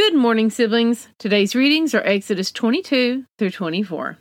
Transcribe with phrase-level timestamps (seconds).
[0.00, 1.08] Good morning, siblings.
[1.18, 4.16] Today's readings are Exodus 22 through 24.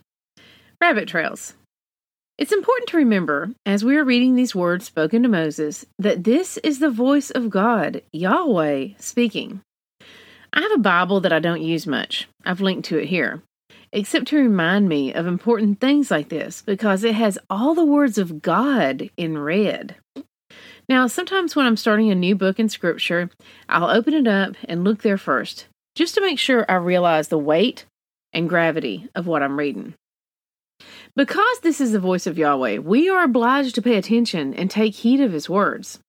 [0.81, 1.53] Rabbit Trails.
[2.37, 6.57] It's important to remember, as we are reading these words spoken to Moses, that this
[6.57, 9.61] is the voice of God, Yahweh, speaking.
[10.51, 12.27] I have a Bible that I don't use much.
[12.43, 13.41] I've linked to it here,
[13.93, 18.17] except to remind me of important things like this because it has all the words
[18.17, 19.95] of God in red.
[20.89, 23.29] Now, sometimes when I'm starting a new book in Scripture,
[23.69, 27.37] I'll open it up and look there first, just to make sure I realize the
[27.37, 27.85] weight
[28.33, 29.93] and gravity of what I'm reading.
[31.15, 34.95] Because this is the voice of Yahweh, we are obliged to pay attention and take
[34.95, 35.99] heed of His words.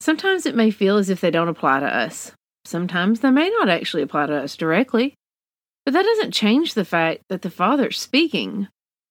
[0.00, 2.32] Sometimes it may feel as if they don't apply to us.
[2.66, 5.14] Sometimes they may not actually apply to us directly.
[5.86, 8.68] But that doesn't change the fact that the Father is speaking,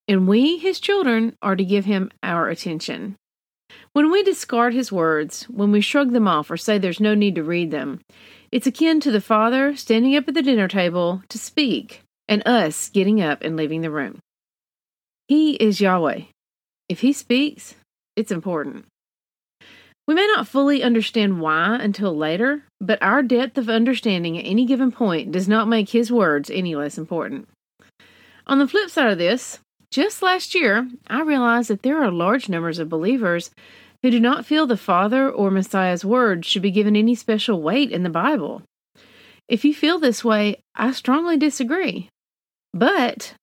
[0.07, 3.15] and we, His children, are to give Him our attention.
[3.93, 7.35] When we discard his words, when we shrug them off or say there's no need
[7.35, 8.01] to read them,
[8.51, 12.89] it's akin to the father standing up at the dinner table to speak and us
[12.89, 14.19] getting up and leaving the room.
[15.27, 16.21] He is Yahweh.
[16.87, 17.75] If he speaks,
[18.15, 18.85] it's important.
[20.07, 24.65] We may not fully understand why until later, but our depth of understanding at any
[24.65, 27.47] given point does not make his words any less important.
[28.47, 29.59] On the flip side of this,
[29.91, 33.51] just last year, I realized that there are large numbers of believers
[34.01, 37.91] who do not feel the Father or Messiah's words should be given any special weight
[37.91, 38.61] in the Bible.
[39.47, 42.09] If you feel this way, I strongly disagree.
[42.73, 43.33] But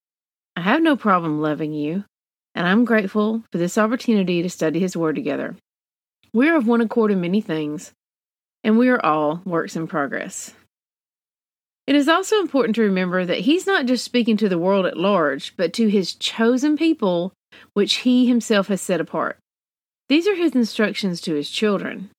[0.55, 2.05] I have no problem loving you,
[2.55, 5.56] and I'm grateful for this opportunity to study His Word together.
[6.32, 7.92] We are of one accord in many things,
[8.62, 10.54] and we are all works in progress.
[11.86, 14.97] It is also important to remember that he's not just speaking to the world at
[14.97, 17.32] large, but to his chosen people,
[17.74, 19.38] which he himself has set apart.
[20.08, 22.10] These are his instructions to his children.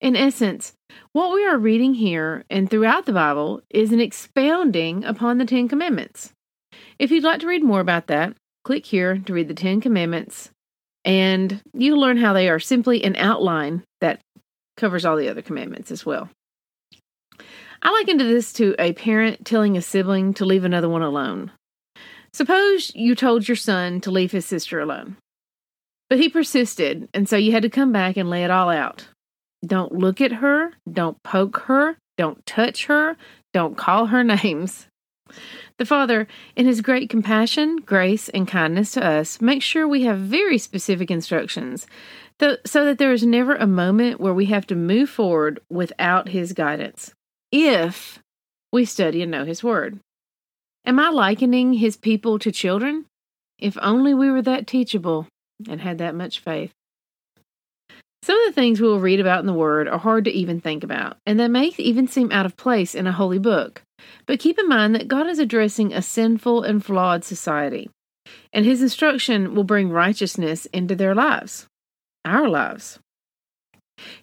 [0.00, 0.74] In essence,
[1.12, 5.68] what we are reading here and throughout the Bible is an expounding upon the Ten
[5.68, 6.32] Commandments.
[6.98, 10.50] If you'd like to read more about that, click here to read the Ten Commandments,
[11.04, 14.20] and you'll learn how they are simply an outline that
[14.76, 16.28] covers all the other commandments as well.
[17.86, 21.52] I liken this to a parent telling a sibling to leave another one alone.
[22.32, 25.18] Suppose you told your son to leave his sister alone.
[26.08, 29.08] But he persisted, and so you had to come back and lay it all out.
[29.66, 33.18] Don't look at her, don't poke her, don't touch her,
[33.52, 34.86] don't call her names.
[35.76, 40.18] The Father, in His great compassion, grace, and kindness to us, makes sure we have
[40.18, 41.86] very specific instructions
[42.40, 46.54] so that there is never a moment where we have to move forward without His
[46.54, 47.12] guidance
[47.56, 48.18] if
[48.72, 50.00] we study and know His Word.
[50.84, 53.06] Am I likening His people to children?
[53.60, 55.28] If only we were that teachable
[55.68, 56.72] and had that much faith.
[58.24, 60.60] Some of the things we will read about in the Word are hard to even
[60.60, 63.82] think about, and they may even seem out of place in a holy book.
[64.26, 67.88] But keep in mind that God is addressing a sinful and flawed society,
[68.52, 71.66] and His instruction will bring righteousness into their lives,
[72.24, 72.98] our lives.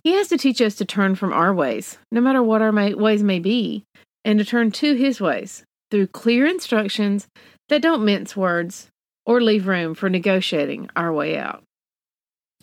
[0.03, 3.23] He has to teach us to turn from our ways, no matter what our ways
[3.23, 3.83] may be,
[4.25, 7.27] and to turn to His ways through clear instructions
[7.69, 8.87] that don't mince words
[9.25, 11.63] or leave room for negotiating our way out.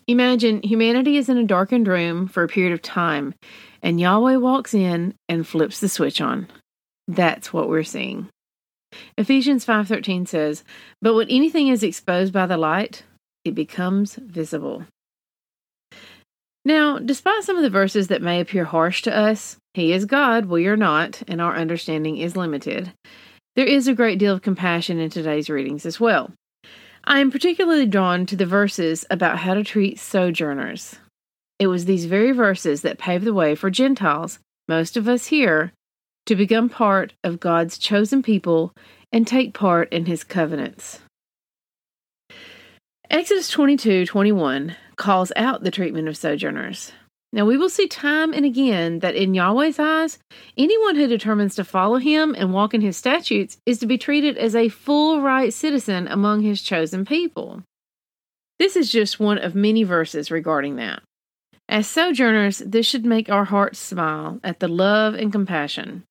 [0.07, 3.35] Imagine humanity is in a darkened room for a period of time,
[3.83, 6.47] and Yahweh walks in and flips the switch on.
[7.07, 8.27] That's what we're seeing.
[9.17, 10.63] Ephesians 5:13 says,
[11.01, 13.03] "But when anything is exposed by the light,
[13.45, 14.85] it becomes visible."
[16.69, 20.45] Now, despite some of the verses that may appear harsh to us, He is God,
[20.45, 22.93] we are not, and our understanding is limited.
[23.55, 26.31] There is a great deal of compassion in today's readings as well.
[27.03, 30.99] I am particularly drawn to the verses about how to treat sojourners.
[31.57, 35.73] It was these very verses that paved the way for Gentiles, most of us here,
[36.27, 38.73] to become part of God's chosen people
[39.11, 40.99] and take part in his covenants.
[43.11, 46.91] Exodus 22 21 calls out the treatment of sojourners.
[47.33, 50.19] Now, we will see time and again that in Yahweh's eyes,
[50.55, 54.37] anyone who determines to follow him and walk in his statutes is to be treated
[54.37, 57.63] as a full right citizen among his chosen people.
[58.59, 61.01] This is just one of many verses regarding that.
[61.67, 66.03] As sojourners, this should make our hearts smile at the love and compassion.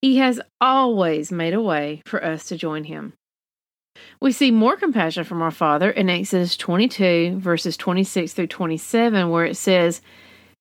[0.00, 3.12] He has always made a way for us to join him.
[4.22, 9.44] We see more compassion from our Father in Exodus 22, verses 26 through 27, where
[9.44, 10.00] it says,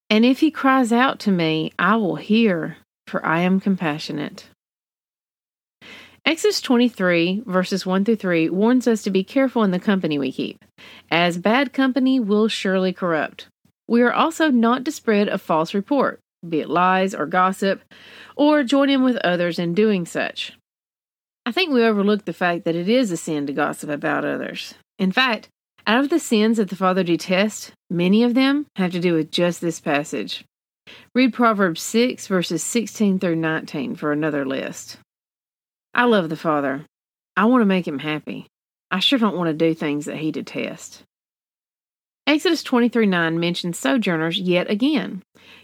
[0.10, 4.48] And if he cries out to me, I will hear, for I am compassionate.
[6.26, 10.32] Exodus 23, verses 1 through 3, warns us to be careful in the company we
[10.32, 10.66] keep,
[11.12, 13.46] as bad company will surely corrupt.
[13.88, 16.20] We are also not to spread a false report,
[16.50, 17.84] be it lies or gossip,
[18.36, 20.54] or join in with others in doing such.
[21.46, 24.76] I think we overlook the fact that it is a sin to gossip about others.
[25.00, 25.50] In fact,
[25.88, 29.32] out of the sins that the Father detests, many of them have to do with
[29.32, 30.46] just this passage.
[31.16, 34.98] Read Proverbs 6, verses 16 through 19 for another list.
[35.94, 36.86] I love the Father.
[37.36, 38.48] I want to make him happy.
[38.92, 41.04] I sure don't want to do things that he detests.
[42.28, 45.24] Exodus 23 9 mentions sojourners yet again.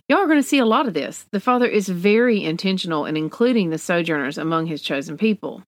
[0.09, 1.25] Y'all are going to see a lot of this.
[1.31, 5.63] The Father is very intentional in including the sojourners among his chosen people.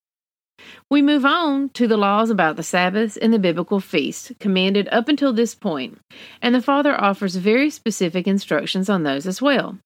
[0.90, 5.08] We move on to the laws about the Sabbaths and the biblical feast commanded up
[5.08, 6.00] until this point,
[6.42, 9.78] and the Father offers very specific instructions on those as well.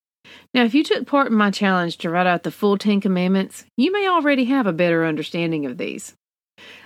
[0.53, 3.65] Now, if you took part in my challenge to write out the full Ten Commandments,
[3.77, 6.15] you may already have a better understanding of these.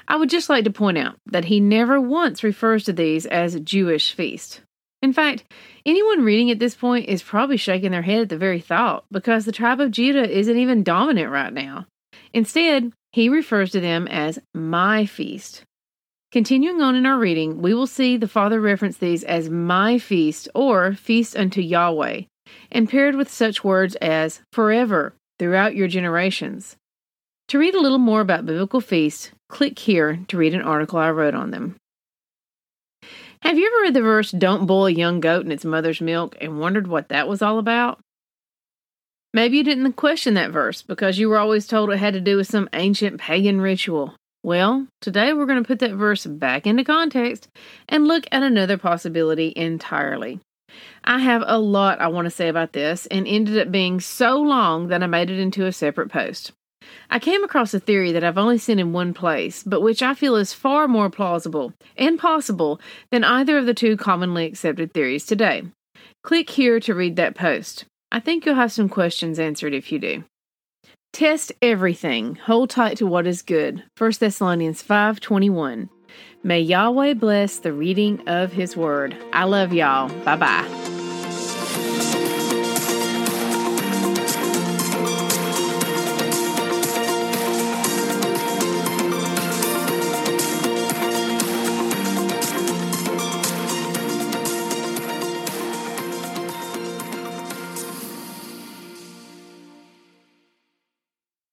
[0.07, 3.60] I would just like to point out that he never once refers to these as
[3.60, 4.62] Jewish feast.
[5.01, 5.44] In fact,
[5.86, 9.45] anyone reading at this point is probably shaking their head at the very thought because
[9.45, 11.86] the tribe of Judah isn't even dominant right now.
[12.33, 15.63] Instead, he refers to them as my feast.
[16.31, 20.50] Continuing on in our reading, we will see the Father reference these as my feast
[20.53, 22.24] or feast unto Yahweh,
[22.71, 26.75] and paired with such words as forever, throughout your generations.
[27.50, 31.12] To read a little more about biblical feasts, click here to read an article I
[31.12, 31.77] wrote on them.
[33.41, 36.35] Have you ever read the verse, Don't boil a young goat in its mother's milk,
[36.41, 38.00] and wondered what that was all about?
[39.38, 42.38] Maybe you didn't question that verse because you were always told it had to do
[42.38, 44.16] with some ancient pagan ritual.
[44.42, 47.48] Well, today we're going to put that verse back into context
[47.88, 50.39] and look at another possibility entirely.
[51.04, 54.42] I have a lot I want to say about this and ended up being so
[54.42, 56.51] long that I made it into a separate post.
[57.12, 60.16] I came across a theory that I've only seen in one place, but which I
[60.16, 62.81] feel is far more plausible and possible
[63.12, 65.66] than either of the two commonly accepted theories today.
[66.24, 67.86] Click here to read that post.
[68.12, 70.24] I think you'll have some questions answered if you do.
[71.13, 72.36] Test everything.
[72.36, 73.83] Hold tight to what is good.
[73.98, 75.89] 1 Thessalonians 5:21.
[76.44, 79.18] May Yahweh bless the reading of his word.
[79.33, 80.09] I love y'all.
[80.24, 80.87] Bye-bye.